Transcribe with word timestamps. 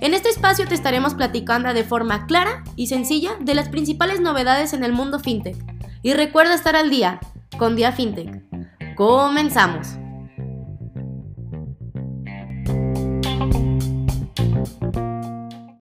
En 0.00 0.14
este 0.14 0.28
espacio 0.28 0.64
te 0.68 0.76
estaremos 0.76 1.14
platicando 1.14 1.74
de 1.74 1.82
forma 1.82 2.26
clara 2.26 2.62
y 2.76 2.86
sencilla 2.86 3.32
de 3.40 3.54
las 3.56 3.68
principales 3.68 4.20
novedades 4.20 4.72
en 4.72 4.84
el 4.84 4.92
mundo 4.92 5.18
FinTech. 5.18 5.56
Y 6.02 6.12
recuerda 6.12 6.54
estar 6.54 6.76
al 6.76 6.88
día 6.88 7.18
con 7.58 7.74
Dia 7.74 7.90
FinTech. 7.90 8.44
Comenzamos. 8.94 9.88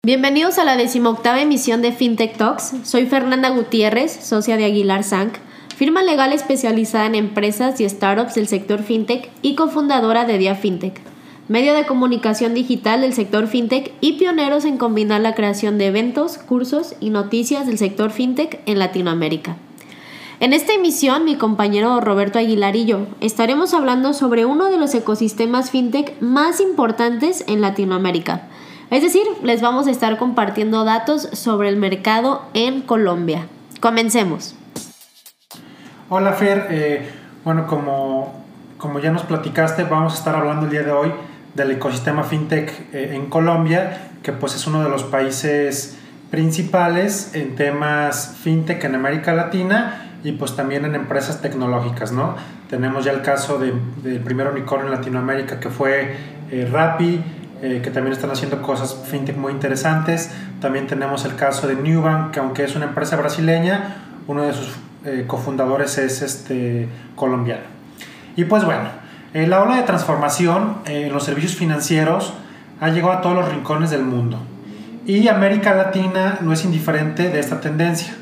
Bienvenidos 0.04 0.60
a 0.60 0.64
la 0.64 0.78
decimoctava 0.78 1.42
emisión 1.42 1.82
de 1.82 1.92
FinTech 1.92 2.38
Talks. 2.38 2.74
Soy 2.84 3.08
Fernanda 3.08 3.50
Gutiérrez, 3.50 4.12
socia 4.12 4.58
de 4.58 4.66
Aguilar 4.66 5.04
Sank, 5.04 5.38
firma 5.76 6.04
legal 6.04 6.34
especializada 6.34 7.08
en 7.08 7.16
empresas 7.16 7.82
y 7.82 7.90
startups 7.90 8.36
del 8.36 8.48
sector 8.48 8.84
FinTech 8.84 9.32
y 9.42 9.56
cofundadora 9.56 10.26
de 10.26 10.38
Dia 10.38 10.54
FinTech, 10.54 11.02
medio 11.48 11.74
de 11.74 11.86
comunicación 11.86 12.54
digital 12.54 13.02
del 13.02 13.14
sector 13.14 13.48
FinTech 13.48 13.92
y 14.02 14.14
pioneros 14.14 14.66
en 14.66 14.78
combinar 14.78 15.22
la 15.22 15.36
creación 15.36 15.78
de 15.78 15.88
eventos, 15.88 16.38
cursos 16.38 16.96
y 17.00 17.10
noticias 17.10 17.68
del 17.68 17.78
sector 17.78 18.12
FinTech 18.12 18.62
en 18.66 18.80
Latinoamérica. 18.80 19.58
En 20.40 20.54
esta 20.54 20.74
emisión, 20.74 21.26
mi 21.26 21.36
compañero 21.36 22.02
Roberto 22.02 22.40
Aguilar 22.40 22.76
y 22.76 22.86
yo 22.86 23.08
estaremos 23.22 23.74
hablando 23.74 24.14
sobre 24.14 24.46
uno 24.46 24.70
de 24.70 24.78
los 24.78 24.94
ecosistemas 24.94 25.72
FinTech 25.72 26.22
más 26.22 26.60
importantes 26.60 27.44
en 27.48 27.62
Latinoamérica 27.62 28.50
es 28.94 29.02
decir, 29.02 29.24
les 29.42 29.60
vamos 29.60 29.88
a 29.88 29.90
estar 29.90 30.20
compartiendo 30.20 30.84
datos 30.86 31.24
sobre 31.34 31.68
el 31.68 31.78
mercado 31.78 32.44
en 32.54 32.82
Colombia. 32.82 33.48
Comencemos. 33.80 34.54
Hola 36.10 36.34
Fer, 36.34 36.68
eh, 36.70 37.12
bueno, 37.44 37.66
como, 37.66 38.46
como 38.78 39.00
ya 39.00 39.10
nos 39.10 39.24
platicaste, 39.24 39.86
vamos 39.86 40.14
a 40.14 40.18
estar 40.18 40.36
hablando 40.36 40.66
el 40.66 40.72
día 40.72 40.84
de 40.84 40.92
hoy 40.92 41.12
del 41.54 41.72
ecosistema 41.72 42.24
fintech 42.24 42.94
eh, 42.94 43.16
en 43.16 43.28
Colombia, 43.28 44.10
que 44.22 44.32
pues 44.32 44.56
es 44.56 44.66
uno 44.68 44.84
de 44.84 44.90
los 44.90 45.04
países 45.04 45.98
principales 46.32 47.32
en 47.34 47.56
temas 47.56 48.38
fintech 48.42 48.84
en 48.84 48.96
América 48.96 49.34
Latina 49.34 50.10
y 50.24 50.32
pues 50.32 50.56
también 50.56 50.86
en 50.86 50.96
empresas 50.96 51.42
tecnológicas, 51.42 52.12
¿no? 52.12 52.36
Tenemos 52.70 53.06
ya 53.06 53.12
el 53.12 53.22
caso 53.22 53.60
del 53.60 54.20
primer 54.22 54.48
unicornio 54.48 54.88
en 54.88 54.94
Latinoamérica 54.94 55.60
que 55.60 55.70
fue 55.70 56.16
eh, 56.50 56.68
Rappi, 56.72 57.22
eh, 57.62 57.82
que 57.84 57.92
también 57.92 58.14
están 58.14 58.32
haciendo 58.32 58.62
cosas 58.62 59.04
fintech 59.06 59.38
muy 59.38 59.52
interesantes. 59.52 60.32
También 60.60 60.88
tenemos 60.88 61.24
el 61.26 61.36
caso 61.36 61.68
de 61.68 61.76
Newbank, 61.76 62.32
que 62.32 62.40
aunque 62.40 62.64
es 62.64 62.76
una 62.76 62.86
empresa 62.86 63.16
brasileña, 63.16 63.96
uno 64.28 64.44
de 64.44 64.54
sus 64.54 64.76
eh, 65.06 65.26
cofundadores 65.28 65.98
es 65.98 66.22
este, 66.22 66.88
colombiano. 67.16 67.64
Y 68.36 68.46
pues 68.46 68.64
bueno, 68.64 68.90
eh, 69.34 69.48
la 69.48 69.62
ola 69.62 69.78
de 69.78 69.84
transformación 69.84 70.78
en 70.86 71.12
los 71.12 71.24
servicios 71.24 71.56
financieros 71.56 72.34
ha 72.80 72.90
llegado 72.90 73.14
a 73.14 73.22
todos 73.22 73.36
los 73.36 73.50
rincones 73.50 73.90
del 73.90 74.04
mundo. 74.04 74.38
Y 75.06 75.28
América 75.28 75.74
Latina 75.74 76.38
no 76.42 76.54
es 76.54 76.64
indiferente 76.66 77.30
de 77.30 77.40
esta 77.40 77.60
tendencia, 77.60 78.14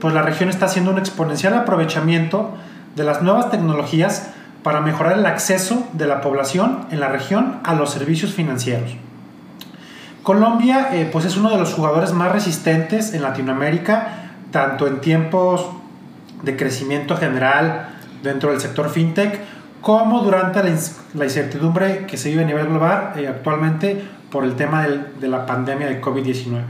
pues 0.00 0.14
la 0.14 0.22
región 0.22 0.48
está 0.48 0.66
haciendo 0.66 0.90
un 0.90 0.98
exponencial 0.98 1.54
aprovechamiento 1.54 2.54
de 2.96 3.04
las 3.04 3.22
nuevas 3.22 3.50
tecnologías 3.50 4.30
para 4.62 4.80
mejorar 4.80 5.18
el 5.18 5.26
acceso 5.26 5.86
de 5.92 6.06
la 6.06 6.20
población 6.20 6.86
en 6.90 7.00
la 7.00 7.08
región 7.08 7.60
a 7.64 7.74
los 7.74 7.90
servicios 7.90 8.32
financieros. 8.32 8.96
Colombia 10.22 10.90
eh, 10.92 11.08
pues 11.10 11.24
es 11.24 11.36
uno 11.36 11.48
de 11.48 11.56
los 11.56 11.72
jugadores 11.72 12.12
más 12.12 12.32
resistentes 12.32 13.14
en 13.14 13.22
Latinoamérica, 13.22 14.08
tanto 14.50 14.86
en 14.86 15.00
tiempos 15.00 15.66
de 16.42 16.56
crecimiento 16.56 17.16
general 17.16 17.88
dentro 18.22 18.50
del 18.50 18.60
sector 18.60 18.90
fintech, 18.90 19.40
como 19.80 20.22
durante 20.22 20.62
la, 20.62 21.24
incertidumbre 21.24 22.06
que 22.06 22.16
se 22.16 22.30
vive 22.30 22.42
a 22.42 22.46
nivel 22.46 22.66
global 22.66 23.12
eh, 23.16 23.28
actualmente 23.28 24.02
por 24.30 24.44
el 24.44 24.56
tema 24.56 24.86
de 24.86 25.28
la 25.28 25.46
pandemia 25.46 25.86
de 25.86 26.00
COVID-19. 26.00 26.62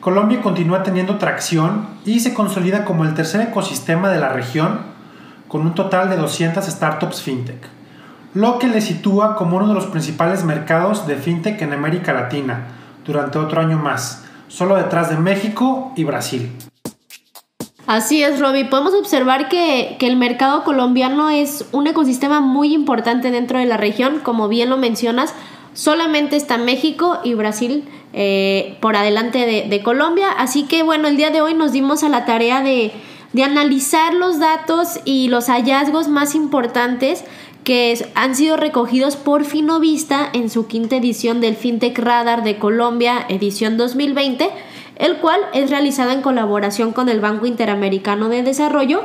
Colombia 0.00 0.40
continúa 0.40 0.82
teniendo 0.82 1.18
tracción 1.18 1.86
y 2.04 2.20
se 2.20 2.32
consolida 2.32 2.84
como 2.84 3.04
el 3.04 3.14
tercer 3.14 3.40
ecosistema 3.40 4.10
de 4.10 4.20
la 4.20 4.28
región 4.28 4.80
con 5.48 5.62
un 5.62 5.74
total 5.74 6.10
de 6.10 6.16
200 6.16 6.64
startups 6.64 7.22
fintech, 7.22 7.66
lo 8.34 8.58
que 8.58 8.68
le 8.68 8.80
sitúa 8.80 9.34
como 9.34 9.56
uno 9.56 9.68
de 9.68 9.74
los 9.74 9.86
principales 9.86 10.44
mercados 10.44 11.06
de 11.06 11.16
fintech 11.16 11.60
en 11.62 11.72
América 11.72 12.12
Latina 12.12 12.68
durante 13.04 13.38
otro 13.38 13.60
año 13.60 13.78
más, 13.78 14.24
solo 14.46 14.76
detrás 14.76 15.10
de 15.10 15.16
México 15.16 15.92
y 15.96 16.04
Brasil. 16.04 16.52
Así 17.88 18.22
es, 18.22 18.38
Robbie. 18.38 18.66
Podemos 18.66 18.92
observar 18.92 19.48
que, 19.48 19.96
el 19.98 20.16
mercado 20.16 20.62
colombiano 20.62 21.30
es 21.30 21.64
un 21.72 21.86
ecosistema 21.86 22.38
muy 22.38 22.74
importante 22.74 23.30
dentro 23.30 23.58
de 23.58 23.64
la 23.64 23.78
región, 23.78 24.20
como 24.22 24.46
bien 24.46 24.68
lo 24.68 24.76
mencionas. 24.76 25.32
Solamente 25.72 26.36
está 26.36 26.58
México 26.58 27.18
y 27.24 27.32
Brasil 27.32 27.88
eh, 28.12 28.76
por 28.82 28.94
adelante 28.94 29.38
de, 29.46 29.68
de 29.70 29.82
Colombia. 29.82 30.28
Así 30.36 30.64
que 30.64 30.82
bueno, 30.82 31.08
el 31.08 31.16
día 31.16 31.30
de 31.30 31.40
hoy 31.40 31.54
nos 31.54 31.72
dimos 31.72 32.04
a 32.04 32.10
la 32.10 32.26
tarea 32.26 32.60
de, 32.60 32.92
de 33.32 33.42
analizar 33.42 34.12
los 34.12 34.38
datos 34.38 35.00
y 35.06 35.28
los 35.28 35.46
hallazgos 35.46 36.08
más 36.08 36.34
importantes 36.34 37.24
que 37.64 38.06
han 38.14 38.34
sido 38.34 38.58
recogidos 38.58 39.16
por 39.16 39.46
Finovista 39.46 40.28
en 40.34 40.50
su 40.50 40.66
quinta 40.66 40.96
edición 40.96 41.40
del 41.40 41.56
FinTech 41.56 41.98
Radar 41.98 42.44
de 42.44 42.58
Colombia, 42.58 43.24
edición 43.30 43.78
2020, 43.78 44.50
el 44.98 45.18
cual 45.18 45.40
es 45.54 45.70
realizado 45.70 46.10
en 46.10 46.22
colaboración 46.22 46.92
con 46.92 47.08
el 47.08 47.20
Banco 47.20 47.46
Interamericano 47.46 48.28
de 48.28 48.42
Desarrollo 48.42 49.02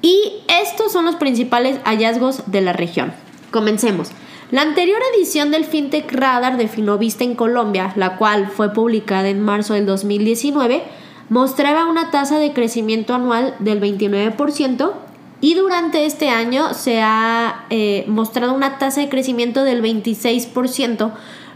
y 0.00 0.42
estos 0.48 0.92
son 0.92 1.04
los 1.04 1.16
principales 1.16 1.78
hallazgos 1.84 2.42
de 2.46 2.60
la 2.60 2.72
región. 2.72 3.12
Comencemos. 3.50 4.10
La 4.50 4.62
anterior 4.62 5.00
edición 5.16 5.50
del 5.50 5.64
FinTech 5.64 6.12
Radar 6.12 6.56
de 6.56 6.68
Finovista 6.68 7.24
en 7.24 7.34
Colombia, 7.34 7.92
la 7.96 8.16
cual 8.16 8.48
fue 8.48 8.72
publicada 8.72 9.28
en 9.28 9.40
marzo 9.40 9.74
del 9.74 9.86
2019, 9.86 10.82
mostraba 11.28 11.86
una 11.86 12.10
tasa 12.10 12.38
de 12.38 12.52
crecimiento 12.52 13.14
anual 13.14 13.54
del 13.58 13.80
29% 13.80 14.92
y 15.40 15.54
durante 15.54 16.06
este 16.06 16.30
año 16.30 16.74
se 16.74 17.02
ha 17.02 17.64
eh, 17.70 18.04
mostrado 18.06 18.54
una 18.54 18.78
tasa 18.78 19.00
de 19.00 19.08
crecimiento 19.08 19.64
del 19.64 19.82
26%, 19.82 21.12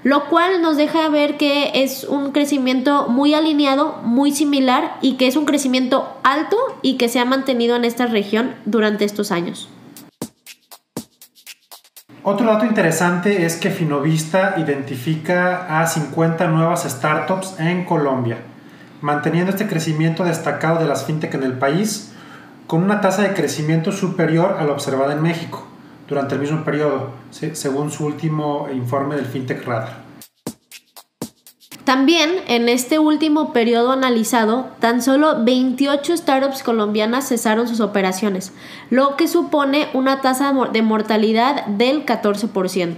lo 0.08 0.24
cual 0.30 0.62
nos 0.62 0.78
deja 0.78 1.06
ver 1.10 1.36
que 1.36 1.82
es 1.82 2.04
un 2.04 2.32
crecimiento 2.32 3.08
muy 3.08 3.34
alineado, 3.34 4.00
muy 4.04 4.32
similar 4.32 4.96
y 5.02 5.18
que 5.18 5.26
es 5.26 5.36
un 5.36 5.44
crecimiento 5.44 6.16
alto 6.22 6.56
y 6.80 6.96
que 6.96 7.10
se 7.10 7.20
ha 7.20 7.26
mantenido 7.26 7.76
en 7.76 7.84
esta 7.84 8.06
región 8.06 8.54
durante 8.64 9.04
estos 9.04 9.30
años. 9.30 9.68
Otro 12.22 12.46
dato 12.46 12.64
interesante 12.64 13.44
es 13.44 13.56
que 13.56 13.68
Finovista 13.68 14.54
identifica 14.56 15.78
a 15.78 15.86
50 15.86 16.46
nuevas 16.46 16.84
startups 16.84 17.60
en 17.60 17.84
Colombia 17.84 18.38
manteniendo 19.02 19.50
este 19.50 19.66
crecimiento 19.66 20.24
destacado 20.24 20.80
de 20.80 20.88
las 20.88 21.04
fintech 21.04 21.34
en 21.34 21.42
el 21.42 21.52
país, 21.52 22.12
con 22.66 22.82
una 22.82 23.02
tasa 23.02 23.22
de 23.22 23.34
crecimiento 23.34 23.92
superior 23.92 24.56
a 24.58 24.64
la 24.64 24.72
observada 24.72 25.12
en 25.12 25.20
México 25.20 25.68
durante 26.08 26.34
el 26.34 26.40
mismo 26.40 26.64
periodo, 26.64 27.10
según 27.30 27.90
su 27.90 28.06
último 28.06 28.68
informe 28.72 29.16
del 29.16 29.26
FinTech 29.26 29.64
Radar. 29.64 30.08
También 31.84 32.30
en 32.48 32.68
este 32.68 32.98
último 32.98 33.54
periodo 33.54 33.92
analizado, 33.92 34.68
tan 34.78 35.00
solo 35.00 35.42
28 35.42 36.18
startups 36.18 36.62
colombianas 36.62 37.28
cesaron 37.28 37.66
sus 37.66 37.80
operaciones, 37.80 38.52
lo 38.90 39.16
que 39.16 39.26
supone 39.26 39.88
una 39.94 40.20
tasa 40.20 40.52
de 40.70 40.82
mortalidad 40.82 41.64
del 41.64 42.04
14%. 42.04 42.96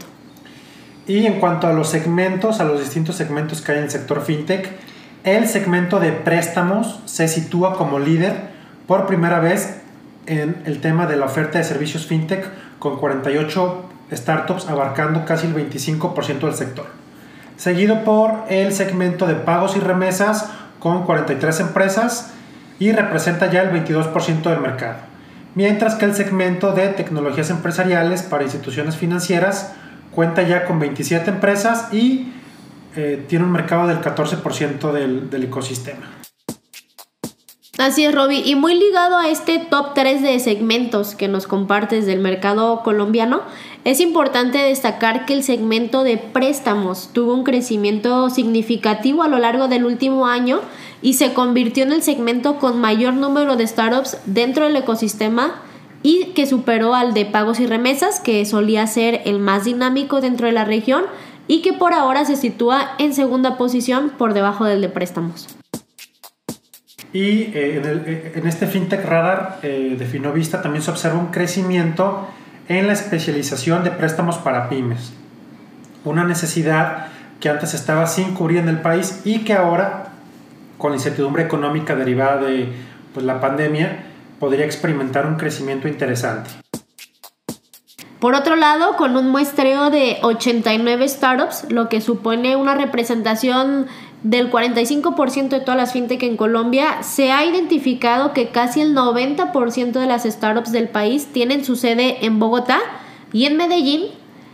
Y 1.06 1.26
en 1.26 1.38
cuanto 1.38 1.68
a 1.68 1.72
los 1.72 1.88
segmentos, 1.88 2.58
a 2.58 2.64
los 2.64 2.80
distintos 2.80 3.14
segmentos 3.14 3.60
que 3.60 3.72
hay 3.72 3.78
en 3.78 3.84
el 3.84 3.90
sector 3.90 4.22
fintech, 4.22 4.68
el 5.22 5.46
segmento 5.46 6.00
de 6.00 6.10
préstamos 6.12 7.00
se 7.04 7.28
sitúa 7.28 7.76
como 7.76 7.98
líder 8.00 8.50
por 8.88 9.06
primera 9.06 9.38
vez 9.38 9.82
en 10.26 10.62
el 10.66 10.80
tema 10.80 11.06
de 11.06 11.16
la 11.16 11.26
oferta 11.26 11.58
de 11.58 11.64
servicios 11.64 12.06
fintech 12.06 12.48
con 12.78 12.98
48 12.98 13.84
startups 14.12 14.68
abarcando 14.68 15.24
casi 15.24 15.46
el 15.46 15.54
25% 15.54 16.40
del 16.40 16.54
sector. 16.54 16.86
Seguido 17.56 18.04
por 18.04 18.44
el 18.48 18.72
segmento 18.72 19.26
de 19.26 19.34
pagos 19.34 19.76
y 19.76 19.80
remesas 19.80 20.50
con 20.78 21.04
43 21.04 21.60
empresas 21.60 22.32
y 22.78 22.92
representa 22.92 23.50
ya 23.50 23.62
el 23.62 23.70
22% 23.70 24.42
del 24.42 24.60
mercado. 24.60 24.96
Mientras 25.54 25.96
que 25.96 26.06
el 26.06 26.14
segmento 26.14 26.72
de 26.72 26.88
tecnologías 26.88 27.50
empresariales 27.50 28.22
para 28.22 28.44
instituciones 28.44 28.96
financieras 28.96 29.72
cuenta 30.14 30.42
ya 30.42 30.64
con 30.64 30.78
27 30.78 31.30
empresas 31.30 31.92
y 31.92 32.32
eh, 32.96 33.24
tiene 33.28 33.44
un 33.44 33.52
mercado 33.52 33.86
del 33.86 34.00
14% 34.00 34.92
del, 34.92 35.30
del 35.30 35.44
ecosistema. 35.44 36.19
Así 37.80 38.04
es, 38.04 38.14
Robbie. 38.14 38.42
Y 38.44 38.56
muy 38.56 38.74
ligado 38.74 39.16
a 39.16 39.30
este 39.30 39.58
top 39.58 39.94
3 39.94 40.20
de 40.20 40.38
segmentos 40.38 41.14
que 41.14 41.28
nos 41.28 41.46
compartes 41.46 42.04
del 42.04 42.20
mercado 42.20 42.82
colombiano, 42.82 43.40
es 43.84 44.00
importante 44.00 44.58
destacar 44.58 45.24
que 45.24 45.32
el 45.32 45.42
segmento 45.42 46.04
de 46.04 46.18
préstamos 46.18 47.08
tuvo 47.14 47.32
un 47.32 47.42
crecimiento 47.42 48.28
significativo 48.28 49.22
a 49.22 49.28
lo 49.28 49.38
largo 49.38 49.66
del 49.66 49.86
último 49.86 50.26
año 50.26 50.60
y 51.00 51.14
se 51.14 51.32
convirtió 51.32 51.84
en 51.84 51.92
el 51.92 52.02
segmento 52.02 52.58
con 52.58 52.78
mayor 52.78 53.14
número 53.14 53.56
de 53.56 53.66
startups 53.66 54.18
dentro 54.26 54.66
del 54.66 54.76
ecosistema 54.76 55.62
y 56.02 56.34
que 56.34 56.44
superó 56.44 56.94
al 56.94 57.14
de 57.14 57.24
pagos 57.24 57.60
y 57.60 57.66
remesas, 57.66 58.20
que 58.20 58.44
solía 58.44 58.86
ser 58.88 59.22
el 59.24 59.38
más 59.38 59.64
dinámico 59.64 60.20
dentro 60.20 60.48
de 60.48 60.52
la 60.52 60.66
región 60.66 61.04
y 61.48 61.62
que 61.62 61.72
por 61.72 61.94
ahora 61.94 62.26
se 62.26 62.36
sitúa 62.36 62.90
en 62.98 63.14
segunda 63.14 63.56
posición 63.56 64.10
por 64.18 64.34
debajo 64.34 64.66
del 64.66 64.82
de 64.82 64.90
préstamos. 64.90 65.46
Y 67.12 67.42
eh, 67.42 67.82
eh, 67.84 68.32
en, 68.36 68.46
este 68.46 68.66
FinTech 68.66 69.04
Radar 69.04 69.58
eh, 69.62 69.96
de 69.98 70.06
Finovista 70.06 70.62
también 70.62 70.82
se 70.82 70.90
observa 70.90 71.18
un 71.18 71.28
crecimiento 71.28 72.28
en 72.68 72.86
la 72.86 72.92
especialización 72.92 73.82
de 73.82 73.90
préstamos 73.90 74.38
para 74.38 74.68
pymes. 74.68 75.12
Una 76.04 76.24
necesidad 76.24 77.08
que 77.40 77.48
antes 77.48 77.74
estaba 77.74 78.06
sin 78.06 78.34
cubrir 78.34 78.58
en 78.58 78.68
el 78.68 78.80
país 78.80 79.22
y 79.24 79.40
que 79.40 79.54
ahora, 79.54 80.10
con 80.78 80.92
la 80.92 80.98
incertidumbre 80.98 81.42
económica 81.42 81.96
derivada 81.96 82.42
de 82.42 82.68
pues, 83.12 83.26
la 83.26 83.40
pandemia, 83.40 84.04
podría 84.38 84.64
experimentar 84.64 85.26
un 85.26 85.36
crecimiento 85.36 85.88
interesante. 85.88 86.50
Por 88.20 88.34
otro 88.34 88.54
lado, 88.54 88.96
con 88.96 89.16
un 89.16 89.30
muestreo 89.30 89.88
de 89.88 90.18
89 90.22 91.08
startups, 91.08 91.66
lo 91.70 91.88
que 91.88 92.02
supone 92.02 92.54
una 92.54 92.74
representación 92.74 93.86
del 94.22 94.50
45% 94.50 95.48
de 95.48 95.60
todas 95.60 95.76
las 95.76 95.92
fintech 95.92 96.22
en 96.22 96.36
Colombia, 96.36 97.02
se 97.02 97.32
ha 97.32 97.44
identificado 97.44 98.32
que 98.32 98.48
casi 98.48 98.80
el 98.80 98.94
90% 98.94 99.92
de 99.92 100.06
las 100.06 100.24
startups 100.24 100.72
del 100.72 100.88
país 100.88 101.28
tienen 101.32 101.64
su 101.64 101.76
sede 101.76 102.24
en 102.26 102.38
Bogotá 102.38 102.80
y 103.32 103.46
en 103.46 103.56
Medellín, 103.56 104.04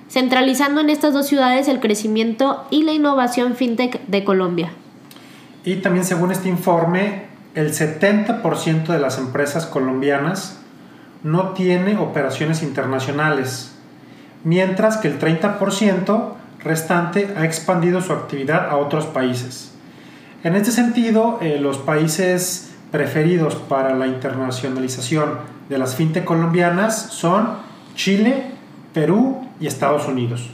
centralizando 0.09 0.81
en 0.81 0.91
estas 0.91 1.13
dos 1.13 1.27
ciudades 1.27 1.67
el 1.69 1.81
crecimiento 1.81 2.65
y 2.71 2.85
la 2.85 2.93
innovación 2.93 3.57
fintech 3.57 4.07
de 4.07 4.25
Colombia. 4.25 4.71
Y 5.65 5.77
también 5.77 6.05
según 6.05 6.31
este 6.31 6.49
informe, 6.49 7.25
el 7.57 7.73
70% 7.73 8.87
de 8.87 9.01
las 9.01 9.19
empresas 9.19 9.67
colombianas 9.67 10.61
no 11.25 11.55
tiene 11.55 11.97
operaciones 11.97 12.63
internacionales, 12.63 13.73
mientras 14.45 14.99
que 14.99 15.09
el 15.09 15.19
30% 15.19 16.35
restante 16.67 17.35
ha 17.37 17.45
expandido 17.45 18.01
su 18.01 18.13
actividad 18.13 18.69
a 18.69 18.77
otros 18.77 19.07
países. 19.07 19.73
En 20.45 20.55
este 20.55 20.71
sentido, 20.71 21.39
eh, 21.41 21.59
los 21.61 21.79
países 21.79 22.71
preferidos 22.91 23.55
para 23.55 23.95
la 23.95 24.07
internacionalización 24.07 25.39
de 25.69 25.79
las 25.79 25.97
fintech 25.97 26.25
colombianas 26.25 27.13
son 27.13 27.49
Chile, 27.95 28.51
Perú 28.93 29.47
y 29.61 29.67
Estados 29.67 30.07
Unidos. 30.07 30.49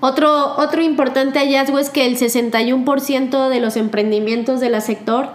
Otro, 0.00 0.56
otro 0.56 0.82
importante 0.82 1.38
hallazgo 1.38 1.78
es 1.78 1.88
que 1.88 2.04
el 2.04 2.18
61% 2.18 3.48
de 3.48 3.60
los 3.60 3.76
emprendimientos 3.76 4.60
del 4.60 4.80
sector 4.82 5.28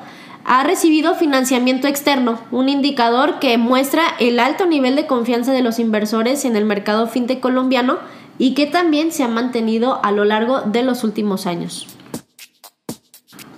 ha 0.46 0.64
recibido 0.64 1.16
financiamiento 1.16 1.88
externo, 1.88 2.40
un 2.52 2.70
indicador 2.70 3.40
que 3.40 3.58
muestra 3.58 4.04
el 4.20 4.40
alto 4.40 4.66
nivel 4.66 4.96
de 4.96 5.08
confianza 5.08 5.54
de 5.54 5.62
los 5.62 5.80
inversores 5.80 6.46
en 6.46 6.56
el 6.56 6.66
mercado 6.66 7.08
fintech 7.08 7.40
colombiano 7.40 7.98
y 8.40 8.56
que 8.56 8.66
también 8.66 9.12
se 9.12 9.24
ha 9.24 9.28
mantenido 9.28 10.04
a 10.04 10.12
lo 10.12 10.26
largo 10.26 10.62
de 10.62 10.82
los 10.82 11.04
últimos 11.04 11.46
años. 11.46 11.88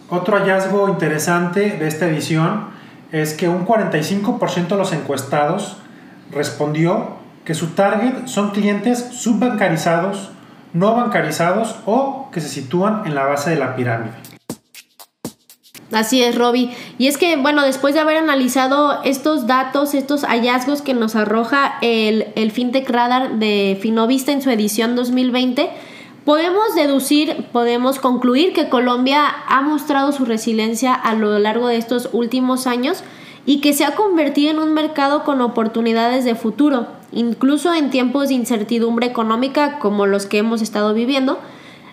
Otro 0.10 0.38
hallazgo 0.38 0.90
interesante 0.90 1.78
de 1.78 1.88
esta 1.88 2.08
edición 2.08 2.66
es 3.14 3.34
que 3.34 3.48
un 3.48 3.66
45% 3.66 4.68
de 4.68 4.76
los 4.76 4.92
encuestados 4.92 5.78
respondió 6.32 7.22
que 7.46 7.54
su 7.54 7.68
target 7.68 8.28
son 8.28 8.52
clientes 8.52 9.00
subbancarizados, 9.14 10.32
no 10.74 10.96
bancarizados 10.96 11.78
o 11.86 12.30
que 12.32 12.42
se 12.42 12.50
sitúan 12.50 13.04
en 13.06 13.16
la 13.16 13.26
base 13.26 13.52
de 13.52 13.56
la 13.56 13.76
pirámide. 13.76 14.14
Así 15.92 16.24
es, 16.24 16.38
Robbie. 16.38 16.72
Y 16.98 17.08
es 17.08 17.18
que, 17.18 17.36
bueno, 17.36 17.64
después 17.64 17.94
de 17.94 18.00
haber 18.00 18.18
analizado 18.18 19.04
estos 19.04 19.46
datos, 19.46 19.94
estos 19.94 20.24
hallazgos 20.24 20.82
que 20.82 20.94
nos 20.94 21.16
arroja 21.16 21.76
el, 21.82 22.28
el 22.36 22.52
FinTech 22.52 22.90
Radar 22.90 23.40
de 23.40 23.78
Finovista 23.82 24.32
en 24.32 24.42
su 24.42 24.50
edición 24.50 24.96
2020, 24.96 25.70
podemos 26.24 26.76
deducir, 26.76 27.46
podemos 27.52 28.00
concluir 28.00 28.54
que 28.54 28.70
Colombia 28.70 29.26
ha 29.48 29.62
mostrado 29.62 30.14
su 30.14 30.24
resiliencia 30.24 30.94
a 30.94 31.14
lo 31.14 31.38
largo 31.40 31.68
de 31.68 31.78
estos 31.78 32.10
últimos 32.14 32.68
años 32.68 33.04
y 33.46 33.60
que 33.60 33.74
se 33.74 33.84
ha 33.84 33.96
convertido 33.96 34.52
en 34.52 34.60
un 34.60 34.74
mercado 34.74 35.24
con 35.24 35.42
oportunidades 35.42 36.24
de 36.24 36.36
futuro, 36.36 36.88
incluso 37.12 37.74
en 37.74 37.90
tiempos 37.90 38.30
de 38.30 38.36
incertidumbre 38.36 39.08
económica 39.08 39.80
como 39.80 40.06
los 40.06 40.26
que 40.26 40.38
hemos 40.38 40.62
estado 40.62 40.94
viviendo 40.94 41.40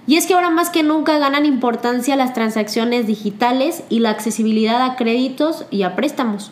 y 0.08 0.16
es 0.16 0.26
que 0.26 0.32
ahora 0.32 0.48
más 0.48 0.70
que 0.70 0.82
nunca 0.82 1.18
ganan 1.18 1.44
importancia 1.44 2.16
las 2.16 2.32
transacciones 2.32 3.06
digitales 3.06 3.84
y 3.90 4.00
la 4.00 4.08
accesibilidad 4.08 4.82
a 4.82 4.96
créditos 4.96 5.66
y 5.70 5.82
a 5.82 5.94
préstamos. 5.94 6.50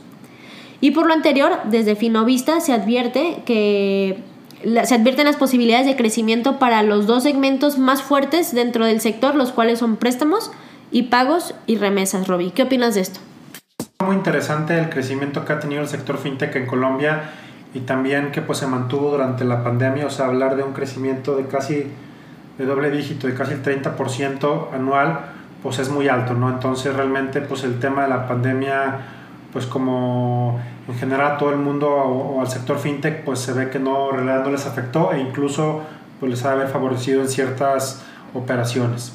Y 0.83 0.91
por 0.91 1.07
lo 1.07 1.15
anterior, 1.15 1.53
desde 1.65 1.97
Finovista 1.97 2.61
se 2.61 2.75
advierte 2.75 3.43
que 3.47 4.23
se 4.85 4.95
advierten 4.95 5.25
las 5.25 5.37
posibilidades 5.37 5.87
de 5.87 5.97
crecimiento 5.97 6.59
para 6.59 6.83
los 6.83 7.07
dos 7.07 7.23
segmentos 7.23 7.79
más 7.79 8.03
fuertes 8.03 8.55
dentro 8.55 8.85
del 8.85 9.01
sector, 9.01 9.35
los 9.35 9.53
cuales 9.53 9.79
son 9.79 9.97
préstamos 9.97 10.51
y 10.91 11.05
pagos 11.05 11.55
y 11.67 11.77
remesas. 11.77 12.29
Roby, 12.29 12.51
¿qué 12.51 12.65
opinas 12.65 12.95
de 12.95 13.01
esto? 13.01 13.21
Muy 14.05 14.17
interesante 14.17 14.79
el 14.79 14.91
crecimiento 14.91 15.47
que 15.47 15.55
ha 15.55 15.61
tenido 15.61 15.81
el 15.81 15.89
sector 15.89 16.19
fintech 16.19 16.55
en 16.57 16.67
Colombia 16.67 17.31
y 17.73 17.81
también 17.81 18.33
que 18.33 18.43
pues 18.43 18.59
se 18.59 18.67
mantuvo 18.67 19.13
durante 19.13 19.47
la 19.47 19.65
pandemia, 19.65 20.05
o 20.05 20.11
sea, 20.11 20.27
hablar 20.27 20.57
de 20.57 20.63
un 20.63 20.75
crecimiento 20.75 21.37
de 21.37 21.47
casi 21.47 21.87
de 22.59 22.65
doble 22.65 22.91
dígito 22.91 23.27
de 23.27 23.35
casi 23.35 23.53
el 23.53 23.63
30% 23.63 24.75
anual, 24.75 25.21
pues 25.63 25.79
es 25.79 25.91
muy 25.91 26.09
alto, 26.09 26.35
¿no? 26.35 26.49
Entonces 26.49 26.95
realmente 26.95 27.41
pues 27.41 27.65
el 27.65 27.79
tema 27.79 28.03
de 28.03 28.09
la 28.09 28.27
pandemia, 28.27 28.99
pues 29.53 29.67
como 29.67 30.61
en 30.89 30.95
general 30.95 31.33
a 31.33 31.39
todo 31.39 31.51
el 31.51 31.59
mundo 31.59 31.89
o, 31.89 32.41
al 32.41 32.49
sector 32.49 32.79
fintech, 32.79 33.25
pues 33.25 33.41
se 33.41 33.53
ve 33.53 33.71
que 33.71 33.79
no, 33.79 34.13
no 34.13 34.51
les 34.51 34.67
afectó 34.67 35.13
e 35.13 35.21
incluso 35.21 35.83
pues 36.21 36.31
les 36.31 36.45
ha 36.45 36.53
haber 36.53 36.69
favorecido 36.69 37.21
en 37.21 37.29
ciertas 37.29 38.05
operaciones. 38.33 39.13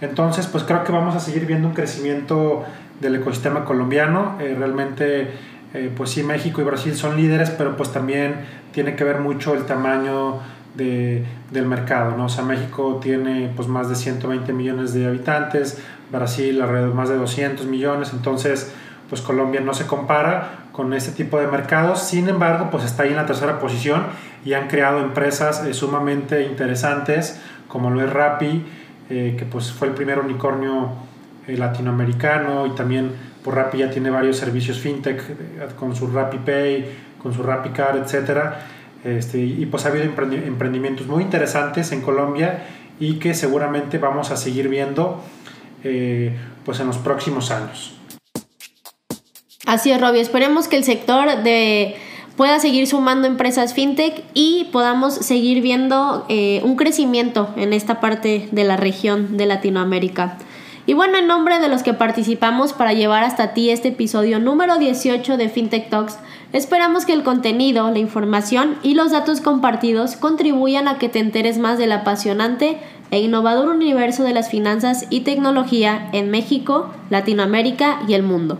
Entonces 0.00 0.46
pues 0.46 0.64
creo 0.64 0.82
que 0.84 0.92
vamos 0.92 1.14
a 1.14 1.20
seguir 1.20 1.46
viendo 1.46 1.68
un 1.68 1.74
crecimiento 1.74 2.64
del 3.00 3.16
ecosistema 3.16 3.64
colombiano, 3.64 4.36
eh, 4.40 4.54
realmente 4.58 5.30
eh, 5.74 5.92
pues 5.96 6.10
sí 6.10 6.22
México 6.22 6.60
y 6.60 6.64
Brasil 6.64 6.94
son 6.94 7.16
líderes, 7.16 7.50
pero 7.50 7.76
pues 7.76 7.92
también 7.92 8.36
tiene 8.72 8.96
que 8.96 9.04
ver 9.04 9.20
mucho 9.20 9.54
el 9.54 9.64
tamaño 9.64 10.40
de, 10.74 11.24
del 11.50 11.66
mercado. 11.66 12.16
¿no? 12.16 12.26
O 12.26 12.28
sea, 12.28 12.44
México 12.44 12.98
tiene 13.02 13.52
pues, 13.54 13.68
más 13.68 13.88
de 13.88 13.94
120 13.94 14.52
millones 14.52 14.94
de 14.94 15.06
habitantes, 15.06 15.82
Brasil 16.10 16.60
alrededor 16.60 16.94
más 16.94 17.08
de 17.08 17.16
200 17.16 17.66
millones, 17.66 18.12
entonces 18.12 18.72
pues 19.08 19.20
Colombia 19.20 19.60
no 19.60 19.74
se 19.74 19.86
compara 19.86 20.66
con 20.72 20.94
este 20.94 21.12
tipo 21.12 21.38
de 21.38 21.46
mercados, 21.46 22.02
sin 22.02 22.28
embargo 22.28 22.68
pues 22.70 22.84
está 22.84 23.02
ahí 23.02 23.10
en 23.10 23.16
la 23.16 23.26
tercera 23.26 23.58
posición 23.58 24.04
y 24.44 24.54
han 24.54 24.68
creado 24.68 25.00
empresas 25.00 25.64
eh, 25.64 25.74
sumamente 25.74 26.44
interesantes 26.44 27.40
como 27.68 27.90
lo 27.90 28.02
es 28.02 28.10
Rappi, 28.12 28.64
eh, 29.10 29.34
que 29.38 29.44
pues 29.44 29.72
fue 29.72 29.88
el 29.88 29.94
primer 29.94 30.18
unicornio 30.18 30.92
eh, 31.46 31.56
latinoamericano 31.56 32.66
y 32.66 32.70
también 32.70 33.10
por 33.44 33.54
Rappi 33.54 33.78
ya 33.78 33.90
tiene 33.90 34.10
varios 34.10 34.36
servicios 34.36 34.78
fintech 34.78 35.74
con 35.76 35.96
su 35.96 36.06
Rappi 36.06 36.38
Pay, 36.38 36.98
con 37.22 37.32
su 37.32 37.42
Rappi 37.42 37.70
Card, 37.70 37.98
etcétera 37.98 38.66
este, 39.04 39.38
y 39.38 39.66
pues 39.66 39.84
ha 39.84 39.88
habido 39.88 40.04
emprendimientos 40.04 41.06
muy 41.06 41.22
interesantes 41.22 41.92
en 41.92 42.02
Colombia 42.02 42.64
y 43.00 43.14
que 43.14 43.34
seguramente 43.34 43.98
vamos 43.98 44.30
a 44.30 44.36
seguir 44.36 44.68
viendo 44.68 45.22
eh, 45.84 46.36
pues 46.64 46.78
en 46.80 46.86
los 46.86 46.98
próximos 46.98 47.50
años. 47.50 47.94
Así 49.66 49.90
es, 49.90 50.00
Robbie. 50.00 50.20
Esperemos 50.20 50.68
que 50.68 50.76
el 50.76 50.84
sector 50.84 51.42
de 51.42 51.96
pueda 52.36 52.58
seguir 52.60 52.86
sumando 52.86 53.26
empresas 53.26 53.74
fintech 53.74 54.24
y 54.34 54.68
podamos 54.72 55.14
seguir 55.14 55.62
viendo 55.62 56.24
eh, 56.28 56.60
un 56.64 56.76
crecimiento 56.76 57.52
en 57.56 57.72
esta 57.72 58.00
parte 58.00 58.48
de 58.50 58.64
la 58.64 58.76
región 58.76 59.36
de 59.36 59.46
Latinoamérica. 59.46 60.38
Y 60.84 60.94
bueno, 60.94 61.16
en 61.16 61.28
nombre 61.28 61.60
de 61.60 61.68
los 61.68 61.84
que 61.84 61.94
participamos 61.94 62.72
para 62.72 62.92
llevar 62.92 63.22
hasta 63.22 63.54
ti 63.54 63.70
este 63.70 63.88
episodio 63.88 64.40
número 64.40 64.78
18 64.78 65.36
de 65.36 65.48
FinTech 65.48 65.88
Talks, 65.88 66.18
esperamos 66.52 67.06
que 67.06 67.12
el 67.12 67.22
contenido, 67.22 67.90
la 67.92 68.00
información 68.00 68.76
y 68.82 68.94
los 68.94 69.12
datos 69.12 69.40
compartidos 69.40 70.16
contribuyan 70.16 70.88
a 70.88 70.98
que 70.98 71.08
te 71.08 71.20
enteres 71.20 71.58
más 71.58 71.78
del 71.78 71.92
apasionante 71.92 72.78
e 73.12 73.20
innovador 73.20 73.68
universo 73.68 74.24
de 74.24 74.32
las 74.32 74.50
finanzas 74.50 75.06
y 75.08 75.20
tecnología 75.20 76.08
en 76.12 76.30
México, 76.30 76.90
Latinoamérica 77.10 78.00
y 78.08 78.14
el 78.14 78.24
mundo. 78.24 78.58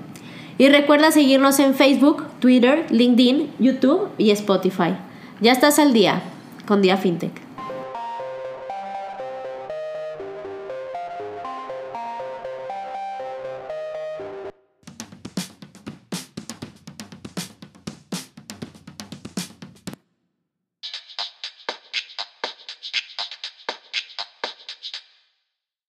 Y 0.59 0.69
recuerda 0.69 1.11
seguirnos 1.11 1.59
en 1.59 1.75
Facebook, 1.75 2.25
Twitter, 2.39 2.87
LinkedIn, 2.91 3.51
YouTube 3.59 4.11
y 4.17 4.31
Spotify. 4.31 4.95
Ya 5.41 5.51
estás 5.51 5.81
al 5.81 5.93
día 5.93 6.23
con 6.67 6.83
Día 6.83 6.97
FinTech. 6.97 7.42